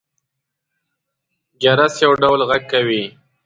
جرس 1.61 1.93
يو 2.03 2.11
ډول 2.21 2.41
غږ 2.49 2.61
کوي. 2.71 3.03